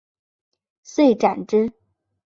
[0.81, 1.71] 遂斩之。